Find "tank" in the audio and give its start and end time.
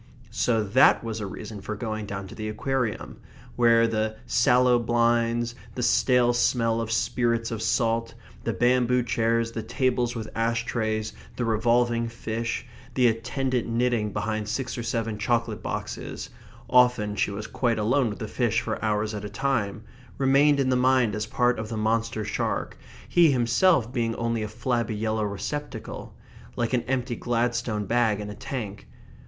28.35-28.87